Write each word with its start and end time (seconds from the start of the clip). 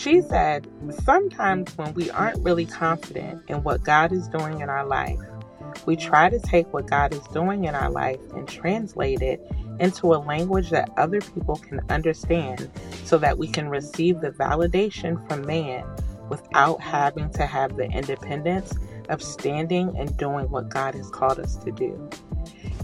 She 0.00 0.22
said, 0.22 0.66
Sometimes 1.04 1.76
when 1.76 1.92
we 1.92 2.10
aren't 2.10 2.42
really 2.42 2.64
confident 2.64 3.42
in 3.48 3.62
what 3.62 3.84
God 3.84 4.12
is 4.12 4.28
doing 4.28 4.60
in 4.60 4.70
our 4.70 4.86
life, 4.86 5.18
we 5.84 5.94
try 5.94 6.30
to 6.30 6.38
take 6.38 6.72
what 6.72 6.86
God 6.86 7.12
is 7.12 7.20
doing 7.34 7.66
in 7.66 7.74
our 7.74 7.90
life 7.90 8.18
and 8.34 8.48
translate 8.48 9.20
it 9.20 9.46
into 9.78 10.14
a 10.14 10.16
language 10.16 10.70
that 10.70 10.88
other 10.96 11.20
people 11.20 11.56
can 11.56 11.82
understand 11.90 12.70
so 13.04 13.18
that 13.18 13.36
we 13.36 13.46
can 13.46 13.68
receive 13.68 14.22
the 14.22 14.30
validation 14.30 15.28
from 15.28 15.46
man 15.46 15.84
without 16.30 16.80
having 16.80 17.28
to 17.32 17.44
have 17.44 17.76
the 17.76 17.84
independence 17.90 18.72
of 19.10 19.22
standing 19.22 19.94
and 19.98 20.16
doing 20.16 20.50
what 20.50 20.70
God 20.70 20.94
has 20.94 21.10
called 21.10 21.38
us 21.38 21.56
to 21.56 21.72
do. 21.72 22.08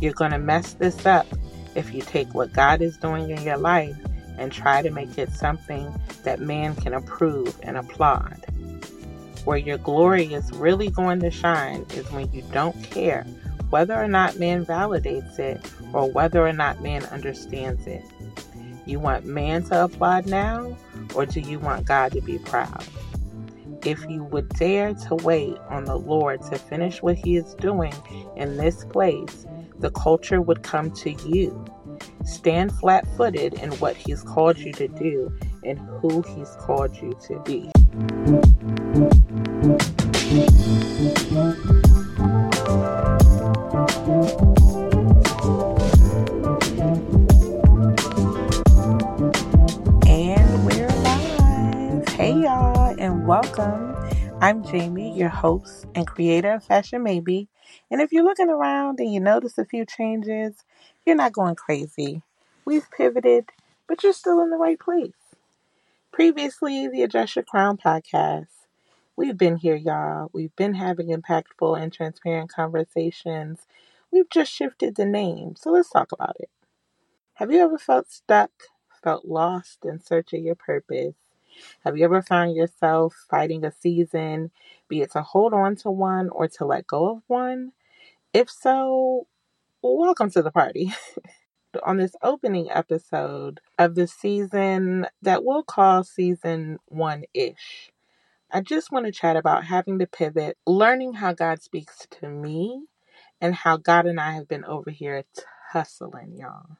You're 0.02 0.12
going 0.12 0.32
to 0.32 0.38
mess 0.38 0.74
this 0.74 1.06
up 1.06 1.26
if 1.74 1.94
you 1.94 2.02
take 2.02 2.34
what 2.34 2.52
God 2.52 2.82
is 2.82 2.98
doing 2.98 3.30
in 3.30 3.42
your 3.42 3.56
life 3.56 3.96
and 4.38 4.52
try 4.52 4.82
to 4.82 4.90
make 4.90 5.18
it 5.18 5.30
something 5.30 5.94
that 6.24 6.40
man 6.40 6.74
can 6.76 6.94
approve 6.94 7.58
and 7.62 7.76
applaud. 7.76 8.44
Where 9.44 9.58
your 9.58 9.78
glory 9.78 10.34
is 10.34 10.52
really 10.52 10.90
going 10.90 11.20
to 11.20 11.30
shine 11.30 11.86
is 11.94 12.10
when 12.10 12.32
you 12.32 12.42
don't 12.52 12.82
care 12.82 13.24
whether 13.70 13.94
or 13.94 14.08
not 14.08 14.38
man 14.38 14.64
validates 14.64 15.38
it 15.38 15.60
or 15.92 16.10
whether 16.10 16.46
or 16.46 16.52
not 16.52 16.82
man 16.82 17.04
understands 17.06 17.86
it. 17.86 18.04
You 18.86 19.00
want 19.00 19.24
man 19.24 19.64
to 19.64 19.84
applaud 19.84 20.26
now, 20.26 20.76
or 21.14 21.26
do 21.26 21.40
you 21.40 21.58
want 21.58 21.86
God 21.86 22.12
to 22.12 22.20
be 22.20 22.38
proud? 22.38 22.84
If 23.84 24.04
you 24.08 24.24
would 24.24 24.48
dare 24.50 24.94
to 24.94 25.16
wait 25.16 25.56
on 25.68 25.84
the 25.84 25.96
Lord 25.96 26.42
to 26.42 26.58
finish 26.58 27.02
what 27.02 27.16
He 27.16 27.36
is 27.36 27.54
doing 27.54 27.94
in 28.36 28.56
this 28.56 28.84
place, 28.84 29.46
the 29.78 29.90
culture 29.90 30.40
would 30.40 30.62
come 30.62 30.90
to 30.92 31.10
you. 31.28 31.64
Stand 32.26 32.72
flat 32.72 33.06
footed 33.16 33.54
in 33.54 33.70
what 33.74 33.96
He's 33.96 34.22
called 34.22 34.58
you 34.58 34.72
to 34.72 34.88
do 34.88 35.32
and 35.62 35.78
who 35.78 36.22
He's 36.22 36.56
called 36.58 36.96
you 36.96 37.16
to 37.28 37.38
be. 37.44 37.70
And 50.08 50.66
we're 50.66 50.88
live. 50.88 52.08
Hey, 52.08 52.32
y'all, 52.32 52.96
and 52.98 53.28
welcome. 53.28 53.94
I'm 54.40 54.64
Jamie, 54.64 55.16
your 55.16 55.28
host 55.28 55.86
and 55.94 56.08
creator 56.08 56.54
of 56.54 56.64
Fashion 56.64 57.04
Maybe. 57.04 57.48
And 57.90 58.00
if 58.00 58.12
you're 58.12 58.24
looking 58.24 58.50
around 58.50 58.98
and 58.98 59.12
you 59.12 59.20
notice 59.20 59.58
a 59.58 59.64
few 59.64 59.86
changes, 59.86 60.64
you're 61.06 61.16
not 61.16 61.32
going 61.32 61.54
crazy. 61.54 62.22
We've 62.64 62.90
pivoted, 62.90 63.50
but 63.88 64.02
you're 64.02 64.12
still 64.12 64.42
in 64.42 64.50
the 64.50 64.56
right 64.56 64.78
place. 64.78 65.12
Previously, 66.12 66.88
the 66.88 67.02
Adjust 67.02 67.36
Your 67.36 67.44
Crown 67.44 67.76
podcast. 67.76 68.48
We've 69.14 69.38
been 69.38 69.56
here, 69.56 69.76
y'all. 69.76 70.30
We've 70.32 70.54
been 70.56 70.74
having 70.74 71.08
impactful 71.08 71.80
and 71.80 71.92
transparent 71.92 72.52
conversations. 72.52 73.60
We've 74.10 74.28
just 74.28 74.52
shifted 74.52 74.96
the 74.96 75.06
name, 75.06 75.54
so 75.56 75.70
let's 75.70 75.90
talk 75.90 76.10
about 76.10 76.36
it. 76.40 76.50
Have 77.34 77.52
you 77.52 77.60
ever 77.60 77.78
felt 77.78 78.10
stuck, 78.10 78.50
felt 79.02 79.26
lost 79.26 79.84
in 79.84 80.00
search 80.00 80.32
of 80.32 80.40
your 80.40 80.56
purpose? 80.56 81.14
Have 81.84 81.96
you 81.96 82.04
ever 82.04 82.20
found 82.20 82.56
yourself 82.56 83.14
fighting 83.30 83.64
a 83.64 83.70
season, 83.70 84.50
be 84.88 85.02
it 85.02 85.12
to 85.12 85.22
hold 85.22 85.54
on 85.54 85.76
to 85.76 85.90
one 85.90 86.30
or 86.30 86.48
to 86.48 86.64
let 86.64 86.86
go 86.88 87.10
of 87.10 87.22
one? 87.28 87.72
If 88.34 88.50
so, 88.50 89.26
welcome 89.94 90.30
to 90.30 90.42
the 90.42 90.50
party. 90.50 90.92
on 91.84 91.98
this 91.98 92.14
opening 92.22 92.70
episode 92.70 93.60
of 93.78 93.94
the 93.94 94.06
season 94.06 95.06
that 95.22 95.44
we'll 95.44 95.62
call 95.62 96.04
season 96.04 96.78
one 96.86 97.24
ish. 97.34 97.90
I 98.52 98.62
just 98.62 98.92
want 98.92 99.06
to 99.06 99.12
chat 99.12 99.36
about 99.36 99.64
having 99.64 99.98
to 100.00 100.06
pivot, 100.06 100.58
learning 100.66 101.14
how 101.14 101.32
God 101.34 101.62
speaks 101.62 102.06
to 102.20 102.28
me, 102.28 102.84
and 103.40 103.54
how 103.54 103.76
God 103.78 104.06
and 104.06 104.20
I 104.20 104.32
have 104.32 104.48
been 104.48 104.64
over 104.64 104.90
here 104.90 105.24
tussling, 105.72 106.36
y'all. 106.38 106.78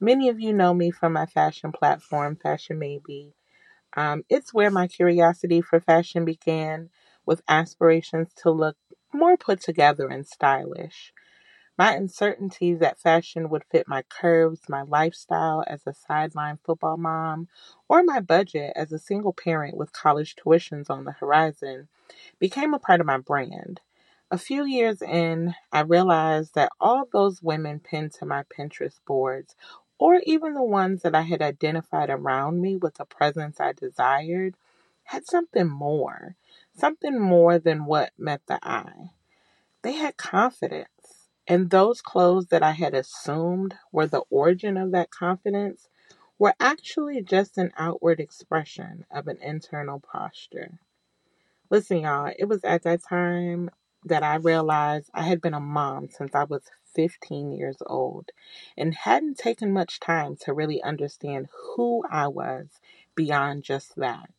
Many 0.00 0.28
of 0.28 0.40
you 0.40 0.52
know 0.52 0.74
me 0.74 0.90
from 0.90 1.14
my 1.14 1.26
fashion 1.26 1.72
platform, 1.72 2.36
Fashion 2.36 2.78
Maybe. 2.78 3.34
Um, 3.96 4.24
it's 4.30 4.54
where 4.54 4.70
my 4.70 4.88
curiosity 4.88 5.60
for 5.62 5.80
fashion 5.80 6.24
began, 6.24 6.90
with 7.26 7.42
aspirations 7.48 8.32
to 8.42 8.50
look 8.50 8.76
more 9.12 9.36
put 9.36 9.60
together 9.62 10.08
and 10.08 10.26
stylish. 10.26 11.12
My 11.78 11.94
uncertainty 11.94 12.74
that 12.74 13.00
fashion 13.00 13.48
would 13.48 13.64
fit 13.64 13.88
my 13.88 14.02
curves, 14.02 14.68
my 14.68 14.82
lifestyle 14.82 15.64
as 15.66 15.86
a 15.86 15.94
sideline 15.94 16.58
football 16.64 16.98
mom, 16.98 17.48
or 17.88 18.02
my 18.02 18.20
budget 18.20 18.72
as 18.76 18.92
a 18.92 18.98
single 18.98 19.32
parent 19.32 19.76
with 19.76 19.92
college 19.92 20.36
tuitions 20.36 20.90
on 20.90 21.04
the 21.04 21.12
horizon 21.12 21.88
became 22.38 22.74
a 22.74 22.78
part 22.78 23.00
of 23.00 23.06
my 23.06 23.18
brand. 23.18 23.80
A 24.30 24.38
few 24.38 24.64
years 24.64 25.02
in, 25.02 25.54
I 25.72 25.80
realized 25.80 26.54
that 26.54 26.70
all 26.80 27.08
those 27.12 27.42
women 27.42 27.80
pinned 27.80 28.12
to 28.14 28.26
my 28.26 28.44
Pinterest 28.44 29.00
boards, 29.06 29.56
or 29.98 30.20
even 30.24 30.54
the 30.54 30.62
ones 30.62 31.02
that 31.02 31.14
I 31.14 31.22
had 31.22 31.42
identified 31.42 32.10
around 32.10 32.60
me 32.60 32.76
with 32.76 33.00
a 33.00 33.04
presence 33.04 33.60
I 33.60 33.72
desired, 33.72 34.54
had 35.04 35.26
something 35.26 35.68
more, 35.68 36.36
something 36.76 37.18
more 37.18 37.58
than 37.58 37.86
what 37.86 38.12
met 38.18 38.42
the 38.46 38.58
eye. 38.62 39.10
They 39.82 39.92
had 39.94 40.16
confidence. 40.16 40.99
And 41.48 41.70
those 41.70 42.02
clothes 42.02 42.46
that 42.48 42.62
I 42.62 42.72
had 42.72 42.94
assumed 42.94 43.74
were 43.92 44.06
the 44.06 44.24
origin 44.30 44.76
of 44.76 44.92
that 44.92 45.10
confidence 45.10 45.88
were 46.38 46.54
actually 46.60 47.22
just 47.22 47.58
an 47.58 47.72
outward 47.78 48.20
expression 48.20 49.04
of 49.10 49.28
an 49.28 49.38
internal 49.42 50.00
posture. 50.00 50.80
Listen, 51.70 51.98
y'all, 52.00 52.32
it 52.38 52.46
was 52.46 52.64
at 52.64 52.82
that 52.84 53.02
time 53.02 53.70
that 54.04 54.22
I 54.22 54.36
realized 54.36 55.10
I 55.14 55.22
had 55.22 55.40
been 55.40 55.54
a 55.54 55.60
mom 55.60 56.08
since 56.10 56.34
I 56.34 56.44
was 56.44 56.62
15 56.94 57.52
years 57.52 57.78
old 57.86 58.30
and 58.76 58.94
hadn't 58.94 59.38
taken 59.38 59.72
much 59.72 60.00
time 60.00 60.36
to 60.42 60.52
really 60.54 60.82
understand 60.82 61.48
who 61.76 62.04
I 62.10 62.28
was 62.28 62.80
beyond 63.16 63.64
just 63.64 63.96
that. 63.96 64.30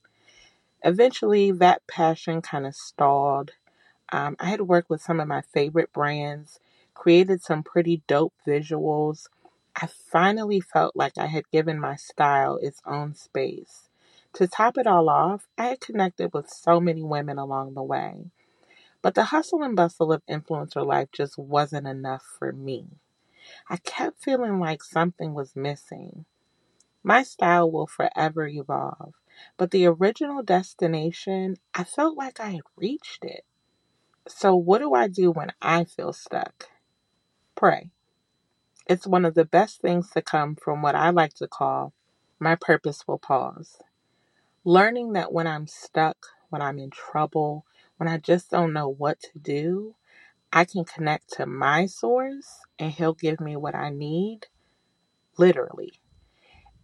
Eventually, 0.84 1.52
that 1.52 1.88
passion 1.88 2.42
kind 2.42 2.66
of 2.66 2.76
stalled. 2.76 3.52
Um, 4.12 4.36
I 4.40 4.50
had 4.50 4.62
worked 4.62 4.90
with 4.90 5.02
some 5.02 5.20
of 5.20 5.28
my 5.28 5.42
favorite 5.42 5.94
brands, 5.94 6.60
created 6.94 7.42
some 7.42 7.64
pretty 7.64 8.04
dope 8.08 8.34
visuals. 8.48 9.28
I 9.76 9.88
finally 9.88 10.62
felt 10.62 10.96
like 10.96 11.18
I 11.18 11.28
had 11.28 11.50
given 11.52 11.80
my 11.80 11.96
style 11.96 12.58
its 12.58 12.82
own 12.86 13.16
space. 13.16 13.90
To 14.34 14.48
top 14.48 14.78
it 14.78 14.88
all 14.88 15.10
off, 15.10 15.48
I 15.58 15.66
had 15.68 15.82
connected 15.82 16.34
with 16.34 16.50
so 16.50 16.80
many 16.80 17.04
women 17.04 17.38
along 17.38 17.74
the 17.74 17.84
way. 17.84 18.32
But 19.02 19.16
the 19.16 19.26
hustle 19.26 19.64
and 19.64 19.76
bustle 19.76 20.14
of 20.14 20.26
influencer 20.28 20.86
life 20.86 21.10
just 21.12 21.38
wasn't 21.38 21.88
enough 21.88 22.24
for 22.24 22.52
me. 22.54 22.88
I 23.70 23.78
kept 23.78 24.22
feeling 24.24 24.60
like 24.60 24.84
something 24.84 25.34
was 25.34 25.56
missing. 25.56 26.26
My 27.04 27.24
style 27.24 27.72
will 27.72 27.88
forever 27.88 28.48
evolve, 28.48 29.16
but 29.58 29.72
the 29.72 29.86
original 29.88 30.44
destination, 30.44 31.58
I 31.74 31.84
felt 31.84 32.18
like 32.18 32.40
I 32.40 32.52
had 32.52 32.62
reached 32.76 33.24
it. 33.26 33.46
So, 34.28 34.56
what 34.56 34.80
do 34.80 34.94
I 34.94 35.08
do 35.08 35.32
when 35.32 35.54
I 35.62 35.84
feel 35.86 36.14
stuck? 36.14 36.70
Pray. 37.62 37.92
It's 38.88 39.06
one 39.06 39.24
of 39.24 39.36
the 39.36 39.46
best 39.46 39.82
things 39.82 40.10
to 40.16 40.24
come 40.24 40.56
from 40.56 40.82
what 40.82 40.96
I 40.96 41.12
like 41.12 41.36
to 41.36 41.48
call 41.48 41.94
my 42.40 42.56
purposeful 42.56 43.20
pause. 43.20 43.78
Learning 44.66 45.14
that 45.14 45.32
when 45.32 45.46
I'm 45.46 45.68
stuck, 45.68 46.26
when 46.50 46.64
I'm 46.64 46.80
in 46.80 46.90
trouble, 46.90 47.68
when 47.98 48.10
I 48.10 48.18
just 48.18 48.50
don't 48.50 48.74
know 48.74 48.90
what 48.90 49.20
to 49.20 49.38
do, 49.40 49.94
I 50.52 50.66
can 50.66 50.86
connect 50.86 51.34
to 51.34 51.46
my 51.46 51.86
source 51.86 52.62
and 52.80 52.92
He'll 52.92 53.14
give 53.14 53.40
me 53.40 53.56
what 53.56 53.76
I 53.76 53.92
need, 53.92 54.48
literally. 55.38 55.94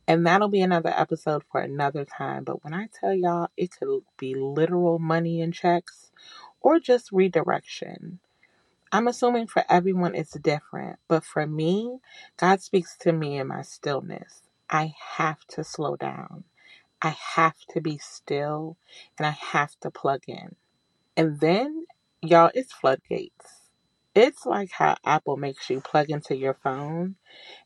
And 0.07 0.27
that'll 0.27 0.47
be 0.47 0.61
another 0.61 0.93
episode 0.95 1.43
for 1.51 1.59
another 1.59 2.05
time. 2.05 2.43
But 2.43 2.63
when 2.63 2.75
I 2.75 2.87
tell 2.93 3.15
y'all, 3.15 3.49
it 3.57 3.71
could 3.71 4.01
be 4.19 4.35
literal 4.35 4.99
money 4.99 5.41
and 5.41 5.55
checks 5.55 6.11
or 6.61 6.79
just 6.79 7.11
redirection. 7.11 8.19
I'm 8.91 9.07
assuming 9.07 9.47
for 9.47 9.63
everyone 9.69 10.15
it's 10.15 10.39
different, 10.39 10.99
but 11.07 11.23
for 11.23 11.47
me, 11.47 11.99
God 12.37 12.61
speaks 12.61 12.97
to 12.99 13.13
me 13.13 13.37
in 13.37 13.47
my 13.47 13.61
stillness. 13.63 14.43
I 14.69 14.93
have 15.17 15.45
to 15.49 15.63
slow 15.63 15.95
down. 15.97 16.45
I 17.01 17.15
have 17.35 17.57
to 17.71 17.81
be 17.81 17.97
still 17.99 18.77
and 19.17 19.27
I 19.27 19.31
have 19.31 19.79
to 19.81 19.91
plug 19.91 20.23
in. 20.27 20.55
And 21.17 21.39
then, 21.39 21.85
y'all, 22.21 22.51
it's 22.53 22.73
floodgates. 22.73 23.69
It's 24.15 24.45
like 24.45 24.71
how 24.71 24.97
Apple 25.05 25.37
makes 25.37 25.69
you 25.69 25.81
plug 25.81 26.09
into 26.09 26.35
your 26.35 26.55
phone 26.55 27.15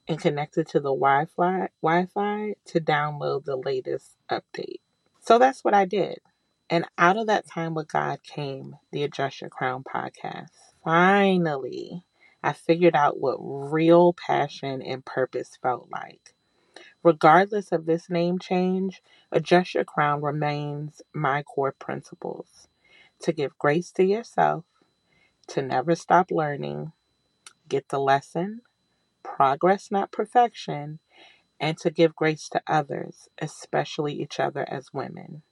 and 0.08 0.20
connect 0.22 0.58
it 0.58 0.70
to 0.70 0.80
the 0.80 0.94
Wi-Fi, 0.94 1.70
Wi-Fi 1.82 2.56
to 2.66 2.82
download 2.82 3.46
the 3.46 3.58
latest 3.58 4.18
update. 4.32 4.82
So 5.22 5.40
that's 5.40 5.64
what 5.64 5.74
I 5.74 5.86
did. 5.86 6.20
And 6.70 6.86
out 6.98 7.18
of 7.18 7.28
that 7.28 7.48
time 7.48 7.76
with 7.76 7.92
God 7.92 8.24
came 8.24 8.78
the 8.92 9.04
Adjust 9.04 9.42
Your 9.42 9.50
Crown 9.52 9.84
podcast. 9.84 10.71
Finally, 10.84 12.04
I 12.44 12.54
figured 12.54 12.96
out 12.96 13.20
what 13.20 13.38
real 13.40 14.14
passion 14.14 14.82
and 14.82 15.06
purpose 15.06 15.58
felt 15.62 15.90
like. 15.92 16.36
Regardless 17.04 17.72
of 17.72 17.86
this 17.86 18.10
name 18.10 18.40
change, 18.40 19.02
Adjust 19.32 19.76
Your 19.76 19.86
Crown 19.86 20.22
remains 20.22 21.02
my 21.14 21.44
core 21.44 21.74
principles 21.80 22.68
to 23.22 23.34
give 23.34 23.58
grace 23.58 23.92
to 23.94 24.04
yourself, 24.04 24.66
to 25.50 25.62
never 25.62 25.96
stop 25.96 26.32
learning, 26.32 26.94
get 27.70 27.90
the 27.90 28.00
lesson, 28.00 28.62
progress, 29.24 29.92
not 29.92 30.12
perfection, 30.12 31.00
and 31.60 31.78
to 31.80 31.92
give 31.92 32.16
grace 32.16 32.50
to 32.50 32.62
others, 32.68 33.30
especially 33.42 34.14
each 34.14 34.40
other 34.40 34.66
as 34.70 34.94
women. 34.94 35.44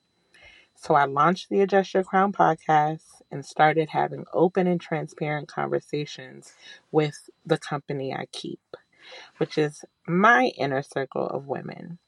So 0.82 0.96
I 0.96 1.04
launched 1.04 1.50
the 1.50 1.60
Adjust 1.60 1.94
Your 1.94 2.06
Crown 2.06 2.32
podcast 2.32 3.22
and 3.30 3.46
started 3.46 3.90
having 3.90 4.24
open 4.32 4.66
and 4.66 4.80
transparent 4.80 5.50
conversations 5.50 6.54
with 6.90 7.30
the 7.46 7.58
company 7.58 8.14
I 8.14 8.28
keep, 8.32 8.62
which 9.38 9.58
is 9.58 9.84
my 10.08 10.54
inner 10.58 10.82
circle 10.82 11.28
of 11.28 11.48
women. 11.48 12.00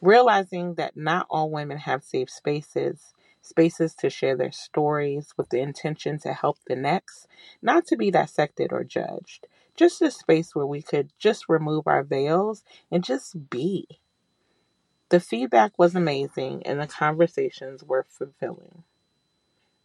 Realizing 0.00 0.76
that 0.76 0.96
not 0.96 1.26
all 1.28 1.50
women 1.50 1.76
have 1.76 2.02
safe 2.02 2.30
spaces, 2.30 3.12
spaces 3.42 3.94
to 3.96 4.08
share 4.08 4.34
their 4.34 4.52
stories 4.52 5.34
with 5.36 5.50
the 5.50 5.60
intention 5.60 6.18
to 6.20 6.32
help 6.32 6.56
the 6.66 6.74
next, 6.74 7.28
not 7.60 7.86
to 7.88 7.96
be 7.96 8.10
dissected 8.10 8.72
or 8.72 8.82
judged. 8.82 9.46
Just 9.76 10.00
a 10.00 10.10
space 10.10 10.54
where 10.54 10.66
we 10.66 10.80
could 10.80 11.10
just 11.18 11.50
remove 11.50 11.86
our 11.86 12.02
veils 12.02 12.64
and 12.90 13.04
just 13.04 13.50
be. 13.50 14.00
The 15.08 15.20
feedback 15.20 15.78
was 15.78 15.94
amazing 15.94 16.64
and 16.66 16.80
the 16.80 16.88
conversations 16.88 17.84
were 17.84 18.06
fulfilling. 18.08 18.82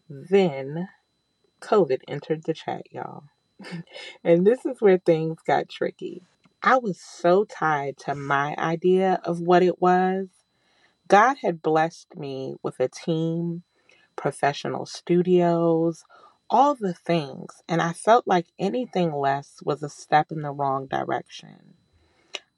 Then 0.09 0.89
COVID 1.61 2.01
entered 2.07 2.43
the 2.43 2.53
chat, 2.53 2.83
y'all. 2.91 3.25
and 4.23 4.45
this 4.45 4.65
is 4.65 4.81
where 4.81 4.97
things 4.97 5.37
got 5.45 5.69
tricky. 5.69 6.23
I 6.63 6.77
was 6.77 6.99
so 6.99 7.45
tied 7.45 7.97
to 7.99 8.15
my 8.15 8.55
idea 8.57 9.21
of 9.23 9.41
what 9.41 9.63
it 9.63 9.81
was. 9.81 10.27
God 11.07 11.37
had 11.41 11.61
blessed 11.61 12.15
me 12.15 12.55
with 12.63 12.79
a 12.79 12.87
team, 12.87 13.63
professional 14.15 14.85
studios, 14.85 16.03
all 16.49 16.75
the 16.75 16.93
things, 16.93 17.63
and 17.67 17.81
I 17.81 17.93
felt 17.93 18.27
like 18.27 18.47
anything 18.59 19.13
less 19.13 19.59
was 19.63 19.83
a 19.83 19.89
step 19.89 20.31
in 20.31 20.41
the 20.41 20.51
wrong 20.51 20.87
direction. 20.87 21.75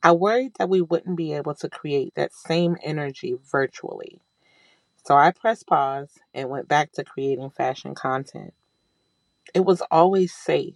I 0.03 0.13
worried 0.13 0.53
that 0.59 0.69
we 0.69 0.81
wouldn't 0.81 1.17
be 1.17 1.33
able 1.33 1.55
to 1.57 1.69
create 1.69 2.15
that 2.15 2.33
same 2.33 2.77
energy 2.83 3.35
virtually. 3.51 4.21
So 5.05 5.15
I 5.17 5.31
pressed 5.31 5.67
pause 5.67 6.11
and 6.33 6.49
went 6.49 6.67
back 6.69 6.93
to 6.93 7.05
creating 7.05 7.51
fashion 7.51 7.95
content. 7.95 8.53
It 9.55 9.65
was 9.65 9.81
always 9.91 10.33
safe. 10.33 10.75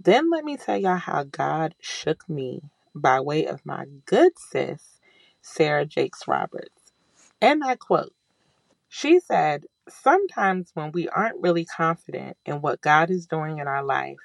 Then 0.00 0.30
let 0.30 0.44
me 0.44 0.56
tell 0.56 0.78
y'all 0.78 0.96
how 0.96 1.24
God 1.24 1.74
shook 1.80 2.28
me 2.28 2.62
by 2.94 3.20
way 3.20 3.46
of 3.46 3.66
my 3.66 3.86
good 4.06 4.32
sis, 4.38 5.00
Sarah 5.42 5.86
Jakes 5.86 6.28
Roberts. 6.28 6.92
And 7.42 7.64
I 7.64 7.76
quote, 7.76 8.14
she 8.88 9.20
said, 9.20 9.64
Sometimes 9.88 10.70
when 10.74 10.92
we 10.92 11.08
aren't 11.08 11.42
really 11.42 11.64
confident 11.66 12.36
in 12.46 12.62
what 12.62 12.80
God 12.82 13.10
is 13.10 13.26
doing 13.26 13.58
in 13.58 13.68
our 13.68 13.84
life, 13.84 14.18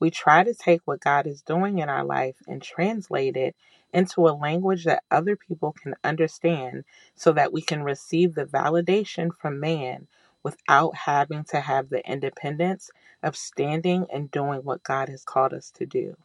we 0.00 0.10
try 0.10 0.44
to 0.44 0.54
take 0.54 0.82
what 0.84 1.00
God 1.00 1.26
is 1.26 1.42
doing 1.42 1.78
in 1.78 1.88
our 1.88 2.04
life 2.04 2.36
and 2.48 2.62
translate 2.62 3.36
it 3.36 3.56
into 3.92 4.28
a 4.28 4.30
language 4.38 4.84
that 4.84 5.04
other 5.10 5.36
people 5.36 5.74
can 5.82 5.94
understand 6.04 6.84
so 7.14 7.32
that 7.32 7.52
we 7.52 7.62
can 7.62 7.82
receive 7.82 8.34
the 8.34 8.44
validation 8.44 9.30
from 9.40 9.60
man 9.60 10.06
without 10.42 10.94
having 10.96 11.44
to 11.44 11.60
have 11.60 11.88
the 11.90 12.06
independence 12.10 12.90
of 13.22 13.36
standing 13.36 14.06
and 14.12 14.30
doing 14.30 14.60
what 14.60 14.82
God 14.82 15.08
has 15.08 15.24
called 15.24 15.54
us 15.54 15.70
to 15.72 15.86
do. 15.86 16.16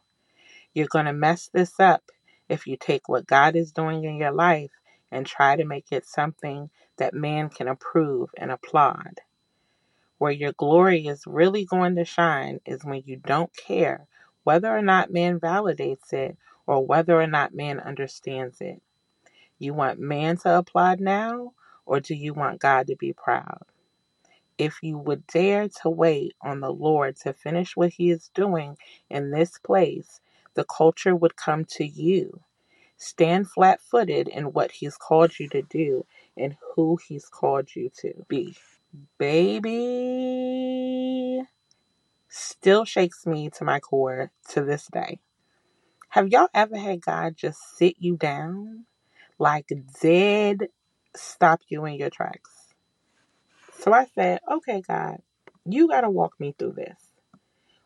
You're 0.74 0.86
going 0.88 1.06
to 1.06 1.12
mess 1.12 1.50
this 1.52 1.80
up 1.80 2.02
if 2.48 2.66
you 2.66 2.76
take 2.78 3.08
what 3.08 3.26
God 3.26 3.56
is 3.56 3.72
doing 3.72 4.04
in 4.04 4.16
your 4.16 4.32
life 4.32 4.70
and 5.10 5.26
try 5.26 5.56
to 5.56 5.64
make 5.64 5.86
it 5.90 6.06
something 6.06 6.70
that 6.98 7.14
man 7.14 7.48
can 7.48 7.68
approve 7.68 8.30
and 8.38 8.52
applaud. 8.52 9.20
Where 10.22 10.30
your 10.30 10.52
glory 10.52 11.08
is 11.08 11.26
really 11.26 11.64
going 11.64 11.96
to 11.96 12.04
shine 12.04 12.60
is 12.64 12.84
when 12.84 13.02
you 13.06 13.16
don't 13.16 13.50
care 13.56 14.06
whether 14.44 14.68
or 14.68 14.80
not 14.80 15.10
man 15.10 15.40
validates 15.40 16.12
it 16.12 16.36
or 16.64 16.86
whether 16.86 17.20
or 17.20 17.26
not 17.26 17.56
man 17.56 17.80
understands 17.80 18.60
it. 18.60 18.80
You 19.58 19.74
want 19.74 19.98
man 19.98 20.36
to 20.36 20.58
applaud 20.58 21.00
now, 21.00 21.54
or 21.86 21.98
do 21.98 22.14
you 22.14 22.34
want 22.34 22.60
God 22.60 22.86
to 22.86 22.94
be 22.94 23.12
proud? 23.12 23.62
If 24.58 24.78
you 24.80 24.96
would 24.96 25.26
dare 25.26 25.68
to 25.82 25.90
wait 25.90 26.34
on 26.40 26.60
the 26.60 26.70
Lord 26.70 27.16
to 27.22 27.32
finish 27.32 27.76
what 27.76 27.90
He 27.90 28.12
is 28.12 28.30
doing 28.32 28.76
in 29.10 29.32
this 29.32 29.58
place, 29.58 30.20
the 30.54 30.62
culture 30.62 31.16
would 31.16 31.34
come 31.34 31.64
to 31.64 31.84
you. 31.84 32.42
Stand 32.96 33.50
flat 33.50 33.80
footed 33.80 34.28
in 34.28 34.52
what 34.52 34.70
He's 34.70 34.96
called 34.96 35.40
you 35.40 35.48
to 35.48 35.62
do 35.62 36.06
and 36.36 36.56
who 36.76 36.96
He's 37.08 37.26
called 37.26 37.74
you 37.74 37.90
to 38.02 38.24
be 38.28 38.54
baby 39.18 39.82
still 42.28 42.84
shakes 42.84 43.26
me 43.26 43.50
to 43.50 43.64
my 43.64 43.80
core 43.80 44.32
to 44.50 44.62
this 44.64 44.88
day. 44.92 45.20
Have 46.10 46.28
y'all 46.28 46.48
ever 46.54 46.78
had 46.78 47.00
God 47.02 47.36
just 47.36 47.58
sit 47.76 47.96
you 47.98 48.16
down, 48.16 48.86
like 49.38 49.68
dead 50.00 50.68
stop 51.16 51.60
you 51.68 51.84
in 51.86 51.94
your 51.94 52.10
tracks? 52.10 52.50
So 53.80 53.92
I 53.92 54.06
said, 54.14 54.40
okay, 54.50 54.82
God, 54.86 55.18
you 55.64 55.88
got 55.88 56.02
to 56.02 56.10
walk 56.10 56.34
me 56.40 56.54
through 56.58 56.74
this. 56.74 56.98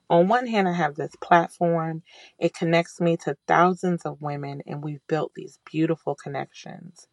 On 0.08 0.28
one 0.28 0.46
hand, 0.46 0.68
I 0.68 0.72
have 0.72 0.94
this 0.94 1.16
platform. 1.20 2.02
It 2.38 2.54
connects 2.54 3.00
me 3.00 3.16
to 3.18 3.36
thousands 3.48 4.02
of 4.02 4.22
women, 4.22 4.62
and 4.66 4.84
we've 4.84 5.06
built 5.08 5.32
these 5.34 5.58
beautiful 5.70 6.14
connections. 6.14 7.08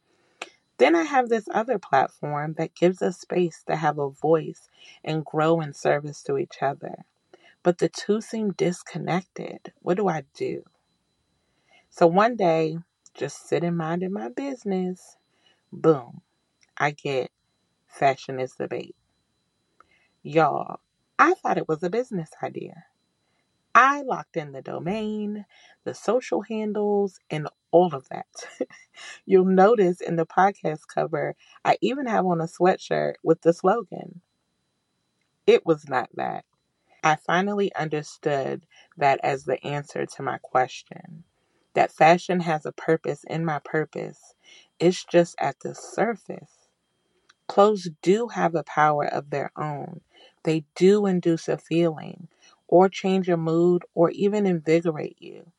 Then 0.79 0.95
I 0.95 1.03
have 1.03 1.29
this 1.29 1.47
other 1.53 1.79
platform 1.79 2.55
that 2.57 2.75
gives 2.75 3.01
us 3.01 3.19
space 3.21 3.63
to 3.67 3.77
have 3.77 3.99
a 3.99 4.09
voice 4.11 4.69
and 5.03 5.25
grow 5.25 5.61
in 5.61 5.73
service 5.73 6.23
to 6.23 6.37
each 6.37 6.57
other. 6.61 7.05
But 7.63 7.79
the 7.79 7.89
two 7.89 8.21
seem 8.21 8.53
disconnected. 8.53 9.73
What 9.81 9.97
do 9.97 10.07
I 10.09 10.23
do? 10.35 10.63
So 11.89 12.07
one 12.07 12.35
day, 12.37 12.77
just 13.15 13.47
sitting 13.49 13.77
minding 13.77 14.13
my 14.13 14.29
business, 14.29 15.17
boom, 15.71 16.21
I 16.77 16.91
get 16.91 17.31
fashion 17.87 18.39
is 18.39 18.55
the 18.55 18.67
bait. 18.67 18.95
Y'all, 20.23 20.79
I 21.19 21.35
thought 21.35 21.57
it 21.59 21.67
was 21.69 21.83
a 21.83 21.89
business 21.89 22.31
idea. 22.43 22.85
I 23.73 24.01
locked 24.01 24.37
in 24.37 24.51
the 24.51 24.61
domain, 24.61 25.45
the 25.85 25.93
social 25.93 26.41
handles, 26.41 27.19
and 27.29 27.47
all 27.73 27.95
of 27.95 28.09
that. 28.11 28.27
You'll 29.25 29.45
notice 29.45 30.01
in 30.01 30.17
the 30.17 30.27
podcast 30.27 30.81
cover, 30.93 31.35
I 31.65 31.77
even 31.81 32.07
have 32.07 32.25
on 32.27 32.41
a 32.41 32.45
sweatshirt 32.45 33.15
with 33.23 33.41
the 33.43 33.53
slogan. 33.53 34.21
It 35.47 35.65
was 35.65 35.89
not 35.89 36.09
that. 36.15 36.45
I 37.03 37.15
finally 37.17 37.73
understood 37.75 38.65
that 38.97 39.19
as 39.23 39.45
the 39.45 39.63
answer 39.65 40.05
to 40.05 40.23
my 40.23 40.39
question. 40.39 41.25
That 41.75 41.91
fashion 41.93 42.41
has 42.41 42.65
a 42.67 42.73
purpose 42.73 43.25
in 43.29 43.45
my 43.45 43.59
purpose. 43.65 44.35
It's 44.79 45.05
just 45.05 45.35
at 45.39 45.59
the 45.61 45.75
surface. 45.75 46.69
Clothes 47.47 47.89
do 48.01 48.29
have 48.29 48.55
a 48.55 48.63
power 48.63 49.05
of 49.05 49.29
their 49.29 49.51
own. 49.57 50.01
They 50.43 50.65
do 50.75 51.05
induce 51.05 51.47
a 51.49 51.57
feeling, 51.57 52.29
or 52.67 52.89
change 52.89 53.27
your 53.27 53.37
mood, 53.37 53.83
or 53.95 54.11
even 54.11 54.45
invigorate 54.47 55.17
you. 55.21 55.51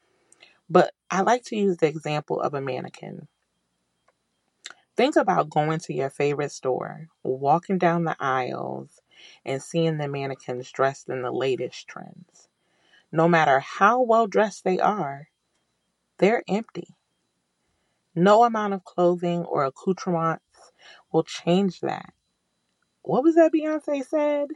But 0.68 0.92
I 1.10 1.22
like 1.22 1.44
to 1.44 1.56
use 1.56 1.78
the 1.78 1.88
example 1.88 2.40
of 2.40 2.54
a 2.54 2.60
mannequin. 2.60 3.28
Think 4.96 5.16
about 5.16 5.50
going 5.50 5.80
to 5.80 5.94
your 5.94 6.10
favorite 6.10 6.52
store, 6.52 7.08
walking 7.24 7.78
down 7.78 8.04
the 8.04 8.16
aisles, 8.20 9.00
and 9.44 9.62
seeing 9.62 9.98
the 9.98 10.08
mannequins 10.08 10.70
dressed 10.70 11.08
in 11.08 11.22
the 11.22 11.32
latest 11.32 11.88
trends. 11.88 12.48
No 13.12 13.28
matter 13.28 13.60
how 13.60 14.02
well 14.02 14.26
dressed 14.26 14.64
they 14.64 14.78
are, 14.78 15.28
they're 16.18 16.42
empty. 16.48 16.88
No 18.14 18.44
amount 18.44 18.74
of 18.74 18.84
clothing 18.84 19.44
or 19.44 19.64
accoutrements 19.64 20.72
will 21.12 21.24
change 21.24 21.80
that. 21.80 22.12
What 23.02 23.24
was 23.24 23.34
that 23.34 23.52
Beyonce 23.52 24.04
said? 24.06 24.48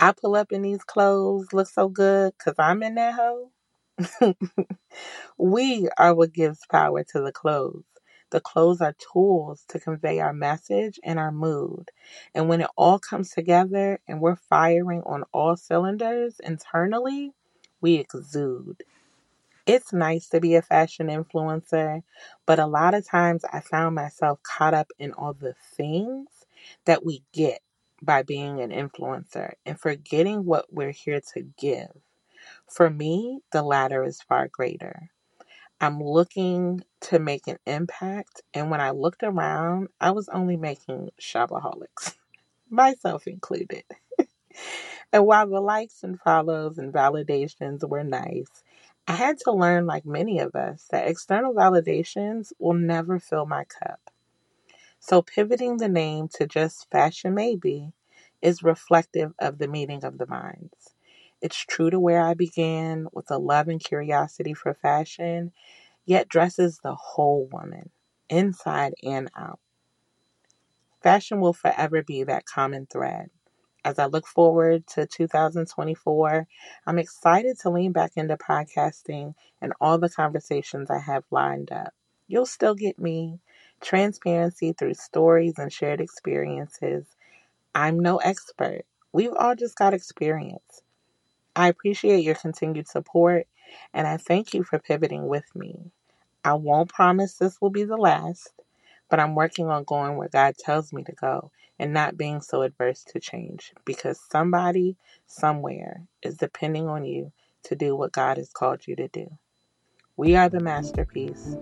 I 0.00 0.12
pull 0.12 0.36
up 0.36 0.52
in 0.52 0.62
these 0.62 0.84
clothes, 0.84 1.52
look 1.52 1.68
so 1.68 1.88
good 1.88 2.34
because 2.38 2.54
I'm 2.58 2.82
in 2.82 2.94
that 2.96 3.14
hoe. 3.14 3.50
we 5.38 5.88
are 5.98 6.14
what 6.14 6.32
gives 6.32 6.60
power 6.70 7.04
to 7.04 7.20
the 7.20 7.32
clothes. 7.32 7.84
The 8.30 8.40
clothes 8.40 8.80
are 8.80 8.94
tools 9.12 9.64
to 9.68 9.80
convey 9.80 10.20
our 10.20 10.32
message 10.32 11.00
and 11.04 11.18
our 11.18 11.32
mood. 11.32 11.90
And 12.34 12.48
when 12.48 12.60
it 12.60 12.70
all 12.76 12.98
comes 12.98 13.30
together 13.30 14.00
and 14.08 14.20
we're 14.20 14.36
firing 14.36 15.02
on 15.06 15.24
all 15.32 15.56
cylinders 15.56 16.40
internally, 16.42 17.32
we 17.80 17.94
exude. 17.96 18.82
It's 19.66 19.94
nice 19.94 20.28
to 20.30 20.40
be 20.40 20.56
a 20.56 20.62
fashion 20.62 21.08
influencer, 21.08 22.02
but 22.46 22.60
a 22.60 22.66
lot 22.66 22.94
of 22.94 23.08
times 23.08 23.44
I 23.52 23.60
found 23.62 23.96
myself 23.96 24.42
caught 24.44 24.74
up 24.74 24.88
in 25.00 25.14
all 25.14 25.34
the 25.34 25.54
things 25.76 26.28
that 26.86 27.06
we 27.06 27.24
get 27.32 27.60
by 28.02 28.24
being 28.24 28.60
an 28.60 28.72
influencer 28.72 29.54
and 29.66 29.80
forgetting 29.80 30.44
what 30.44 30.66
we're 30.72 30.92
here 30.92 31.22
to 31.34 31.42
give. 31.58 31.90
For 32.70 32.90
me, 32.90 33.40
the 33.52 33.62
latter 33.62 34.04
is 34.04 34.22
far 34.22 34.48
greater. 34.48 35.10
I'm 35.80 36.02
looking 36.02 36.82
to 37.02 37.20
make 37.20 37.48
an 37.48 37.58
impact. 37.66 38.42
And 38.54 38.70
when 38.70 38.82
I 38.82 38.90
looked 38.92 39.22
around, 39.24 39.90
I 40.00 40.12
was 40.12 40.28
only 40.30 40.56
making 40.58 41.10
shopaholics, 41.20 42.16
myself 42.70 43.26
included. 43.28 43.84
and 45.12 45.26
while 45.26 45.48
the 45.48 45.60
likes 45.60 46.02
and 46.04 46.20
follows 46.20 46.78
and 46.78 46.92
validations 46.92 47.88
were 47.88 48.04
nice, 48.04 48.48
I 49.08 49.14
had 49.14 49.38
to 49.40 49.52
learn, 49.52 49.86
like 49.86 50.06
many 50.06 50.40
of 50.40 50.54
us, 50.54 50.86
that 50.90 51.08
external 51.08 51.54
validations 51.54 52.52
will 52.58 52.74
never 52.74 53.18
fill 53.20 53.46
my 53.46 53.64
cup. 53.64 54.00
So 55.00 55.22
pivoting 55.22 55.78
the 55.78 55.88
name 55.88 56.28
to 56.34 56.46
just 56.46 56.90
Fashion 56.90 57.34
Maybe 57.34 57.92
is 58.42 58.62
reflective 58.62 59.34
of 59.38 59.58
the 59.58 59.68
meeting 59.68 60.04
of 60.04 60.18
the 60.18 60.26
minds. 60.26 60.94
It's 61.40 61.56
true 61.58 61.90
to 61.90 62.00
where 62.00 62.22
I 62.22 62.34
began 62.34 63.08
with 63.12 63.30
a 63.30 63.38
love 63.38 63.68
and 63.68 63.82
curiosity 63.82 64.54
for 64.54 64.74
fashion, 64.74 65.52
yet 66.06 66.28
dresses 66.28 66.80
the 66.82 66.94
whole 66.94 67.48
woman, 67.52 67.90
inside 68.28 68.94
and 69.04 69.30
out. 69.36 69.60
Fashion 71.02 71.40
will 71.40 71.52
forever 71.52 72.02
be 72.02 72.24
that 72.24 72.46
common 72.46 72.86
thread. 72.86 73.30
As 73.84 73.98
I 73.98 74.06
look 74.06 74.26
forward 74.26 74.86
to 74.88 75.06
2024, 75.06 76.46
I'm 76.86 76.98
excited 76.98 77.58
to 77.60 77.70
lean 77.70 77.92
back 77.92 78.12
into 78.16 78.36
podcasting 78.36 79.34
and 79.62 79.72
all 79.80 79.98
the 79.98 80.10
conversations 80.10 80.90
I 80.90 80.98
have 81.00 81.24
lined 81.30 81.72
up. 81.72 81.94
You'll 82.28 82.46
still 82.46 82.74
get 82.74 82.98
me, 82.98 83.40
transparency 83.80 84.72
through 84.72 84.94
stories 84.94 85.54
and 85.58 85.72
shared 85.72 86.00
experiences. 86.00 87.06
I'm 87.74 88.00
no 88.00 88.18
expert. 88.18 88.82
We've 89.12 89.34
all 89.34 89.56
just 89.56 89.76
got 89.76 89.94
experience. 89.94 90.82
I 91.58 91.66
appreciate 91.66 92.22
your 92.22 92.36
continued 92.36 92.86
support 92.86 93.48
and 93.92 94.06
I 94.06 94.16
thank 94.16 94.54
you 94.54 94.62
for 94.62 94.78
pivoting 94.78 95.26
with 95.26 95.44
me. 95.56 95.90
I 96.44 96.54
won't 96.54 96.88
promise 96.88 97.34
this 97.34 97.60
will 97.60 97.70
be 97.70 97.82
the 97.82 97.96
last, 97.96 98.52
but 99.10 99.18
I'm 99.18 99.34
working 99.34 99.66
on 99.66 99.82
going 99.82 100.16
where 100.16 100.28
God 100.28 100.54
tells 100.56 100.92
me 100.92 101.02
to 101.02 101.12
go 101.12 101.50
and 101.76 101.92
not 101.92 102.16
being 102.16 102.42
so 102.42 102.62
adverse 102.62 103.02
to 103.08 103.18
change 103.18 103.72
because 103.84 104.20
somebody 104.30 104.96
somewhere 105.26 106.04
is 106.22 106.36
depending 106.36 106.86
on 106.86 107.04
you 107.04 107.32
to 107.64 107.74
do 107.74 107.96
what 107.96 108.12
God 108.12 108.36
has 108.36 108.50
called 108.50 108.86
you 108.86 108.94
to 108.94 109.08
do. 109.08 109.28
We 110.16 110.36
are 110.36 110.48
the 110.48 110.60
masterpiece 110.60 111.56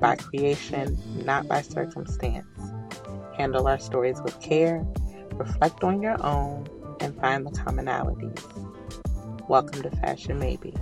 by 0.00 0.16
creation, 0.16 0.98
not 1.14 1.46
by 1.46 1.62
circumstance. 1.62 2.48
Handle 3.36 3.68
our 3.68 3.78
stories 3.78 4.20
with 4.24 4.40
care, 4.40 4.84
reflect 5.38 5.84
on 5.84 6.02
your 6.02 6.16
own, 6.26 6.66
and 6.98 7.16
find 7.20 7.46
the 7.46 7.52
commonalities. 7.52 8.75
Welcome 9.48 9.82
to 9.82 9.90
Fashion 9.90 10.40
Maybe. 10.40 10.74